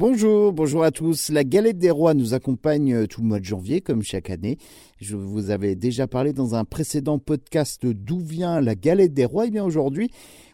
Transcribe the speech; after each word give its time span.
Bonjour, 0.00 0.54
bonjour 0.54 0.82
à 0.82 0.92
tous. 0.92 1.28
La 1.28 1.44
galette 1.44 1.76
des 1.76 1.90
rois 1.90 2.14
nous 2.14 2.32
accompagne 2.32 2.94
euh, 2.94 3.06
tout 3.06 3.20
le 3.20 3.26
mois 3.26 3.38
de 3.38 3.44
janvier, 3.44 3.82
comme 3.82 4.02
chaque 4.02 4.30
année. 4.30 4.56
Je 4.98 5.14
vous 5.14 5.50
avais 5.50 5.74
déjà 5.74 6.06
parlé 6.06 6.32
dans 6.32 6.54
un 6.54 6.64
précédent 6.64 7.18
podcast 7.18 7.84
d'où 7.84 8.18
vient 8.18 8.62
la 8.62 8.74
galette 8.74 9.12
des 9.12 9.26
rois. 9.26 9.44
Et 9.44 9.48
eh 9.48 9.50
bien 9.50 9.62
aujourd'hui, 9.62 10.10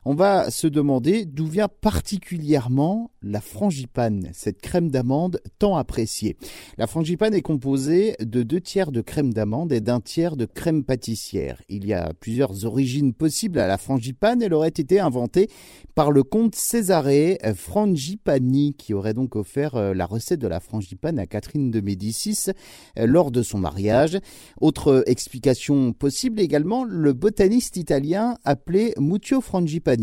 on 0.09 0.15
va 0.15 0.53
se 0.53 0.69
demander 0.69 1.25
d'où 1.25 1.47
vient 1.47 1.67
particulièrement 1.67 3.11
la 3.23 3.41
frangipane, 3.41 4.31
cette 4.33 4.61
crème 4.61 4.89
d'amande 4.89 5.40
tant 5.59 5.77
appréciée. 5.77 6.37
La 6.79 6.87
frangipane 6.87 7.35
est 7.35 7.43
composée 7.43 8.15
de 8.21 8.45
deux 8.45 8.61
tiers 8.61 8.93
de 8.93 9.01
crème 9.01 9.35
d'amande 9.35 9.72
et 9.72 9.81
d'un 9.81 10.01
tiers 10.01 10.37
de 10.37 10.45
crème 10.45 10.85
pâtissière. 10.85 11.61
Il 11.69 11.85
y 11.87 11.93
a 11.93 12.13
plusieurs 12.21 12.65
origines 12.65 13.15
possibles 13.15 13.58
à 13.58 13.67
la 13.67 13.79
frangipane. 13.79 14.43
Elle 14.43 14.54
aurait 14.54 14.69
été 14.69 15.01
inventée 15.01 15.49
par 15.97 16.12
le 16.12 16.23
comte 16.23 16.55
Césarée 16.55 17.41
Frangipani, 17.57 18.75
qui 18.75 18.95
aurait 18.95 19.15
donc 19.15 19.34
offert 19.34 19.75
euh, 19.75 19.93
la 19.93 20.07
recette 20.07 20.41
de 20.41 20.47
la 20.47 20.61
frangipane 20.61 21.19
à 21.19 21.27
Catherine 21.27 21.73
de 21.73 21.80
Médicis 21.80 22.51
euh, 22.97 23.07
lors 23.07 23.33
de 23.33 23.43
son 23.43 23.59
mariage. 23.59 24.19
Autre 24.61 25.02
explication 25.07 25.93
possible 25.93 26.41
également, 26.41 26.85
le 26.85 27.13
botaniste 27.13 27.77
italien 27.77 28.37
appelé 28.45 28.95
Muccio 28.99 29.41
Frangipani, 29.41 29.96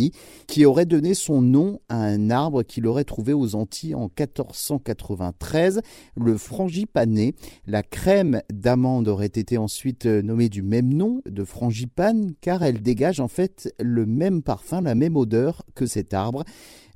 qui 0.48 0.66
aurait 0.66 0.86
donné 0.86 1.14
son 1.14 1.42
nom 1.42 1.80
à 1.90 2.04
un 2.04 2.30
arbre 2.30 2.64
qu'il 2.64 2.88
aurait 2.88 3.04
trouvé 3.04 3.34
aux 3.34 3.56
Antilles 3.56 3.96
en 3.96 4.04
1493, 4.04 5.82
le 6.16 6.38
frangipané. 6.38 7.36
La 7.68 7.84
crème 7.84 8.42
d'amande 8.52 9.08
aurait 9.08 9.26
été 9.28 9.58
ensuite 9.58 10.06
nommée 10.06 10.50
du 10.50 10.62
même 10.62 10.94
nom, 10.94 11.22
de 11.26 11.44
frangipane, 11.44 12.34
car 12.42 12.64
elle 12.64 12.82
dégage 12.82 13.20
en 13.20 13.28
fait 13.28 13.74
le 13.80 14.06
même 14.06 14.42
parfum, 14.42 14.82
la 14.82 14.96
même 14.96 15.16
odeur 15.16 15.64
que 15.76 15.86
cet 15.86 16.14
arbre 16.14 16.44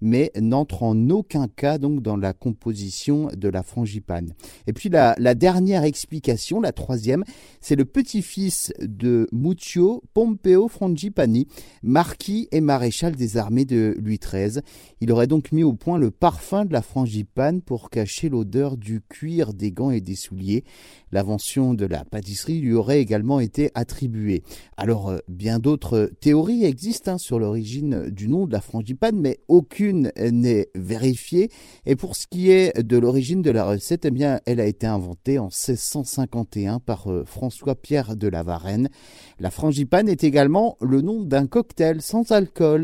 mais 0.02 0.32
n'entre 0.40 0.84
en 0.84 1.10
aucun 1.10 1.48
cas 1.48 1.78
donc 1.78 2.02
dans 2.02 2.18
la 2.18 2.34
composition 2.34 3.30
de 3.36 3.50
la 3.50 3.64
frangipane. 3.64 4.34
Et 4.68 4.74
puis 4.74 4.90
la, 4.90 5.16
dernière 5.36 5.84
explication, 5.84 6.62
la 6.62 6.72
troisième, 6.72 7.24
c'est 7.62 7.76
le 7.76 7.86
petit-fils 7.86 8.74
de 8.82 9.28
Muccio 9.32 10.04
Pompeo 10.14 10.68
Frangipani, 10.68 11.48
marquis 11.84 12.48
et 12.52 12.62
maréchal 12.62 12.87
des 13.16 13.38
armées 13.38 13.66
de 13.66 13.96
Louis 14.02 14.20
XIII. 14.20 14.62
Il 15.02 15.12
aurait 15.12 15.28
donc 15.28 15.52
mis 15.52 15.64
au 15.64 15.74
point 15.74 15.98
le 15.98 16.10
parfum 16.10 16.66
de 16.66 16.74
la 16.74 16.82
frangipane 16.82 17.62
pour 17.62 17.90
cacher 17.90 18.30
l'odeur 18.30 18.78
du 18.78 19.02
cuir 19.02 19.54
des 19.54 19.72
gants 19.72 19.92
et 19.92 20.02
des 20.02 20.16
souliers. 20.16 20.64
L'invention 21.12 21.74
de 21.74 21.86
la 21.86 22.06
pâtisserie 22.06 22.60
lui 22.60 22.74
aurait 22.74 23.00
également 23.00 23.40
été 23.40 23.72
attribuée. 23.76 24.44
Alors, 24.78 25.10
euh, 25.10 25.20
bien 25.28 25.60
d'autres 25.60 26.12
théories 26.20 26.66
existent 26.66 27.14
hein, 27.14 27.18
sur 27.18 27.40
l'origine 27.40 28.10
du 28.10 28.28
nom 28.28 28.46
de 28.46 28.52
la 28.52 28.62
frangipane, 28.62 29.20
mais 29.20 29.40
aucune 29.48 30.12
n'est 30.18 30.70
vérifiée. 30.76 31.50
Et 31.86 31.96
pour 31.96 32.16
ce 32.16 32.28
qui 32.28 32.52
est 32.52 32.82
de 32.82 32.98
l'origine 32.98 33.42
de 33.42 33.52
la 33.52 33.66
recette, 33.66 34.06
eh 34.06 34.12
bien, 34.12 34.40
elle 34.46 34.60
a 34.60 34.66
été 34.66 34.88
inventée 34.88 35.40
en 35.40 35.46
1651 35.46 36.80
par 36.80 37.12
euh, 37.12 37.24
François-Pierre 37.26 38.16
de 38.16 38.28
la 38.28 38.44
Varenne. 38.44 38.90
La 39.40 39.52
frangipane 39.52 40.10
est 40.10 40.24
également 40.24 40.78
le 40.82 41.02
nom 41.02 41.24
d'un 41.24 41.48
cocktail 41.48 42.02
sans 42.02 42.32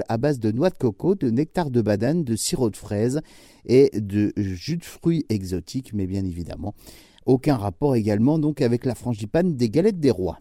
à 0.07 0.17
base 0.17 0.39
de 0.39 0.51
noix 0.51 0.69
de 0.69 0.77
coco, 0.77 1.15
de 1.15 1.29
nectar 1.29 1.69
de 1.69 1.81
banane, 1.81 2.23
de 2.23 2.35
sirop 2.35 2.69
de 2.69 2.77
fraise 2.77 3.21
et 3.65 3.91
de 3.93 4.33
jus 4.37 4.77
de 4.77 4.85
fruits 4.85 5.25
exotiques, 5.29 5.93
mais 5.93 6.07
bien 6.07 6.25
évidemment 6.25 6.73
aucun 7.25 7.55
rapport 7.55 7.95
également 7.95 8.39
donc 8.39 8.61
avec 8.61 8.85
la 8.85 8.95
frangipane 8.95 9.55
des 9.55 9.69
galettes 9.69 9.99
des 9.99 10.11
rois. 10.11 10.39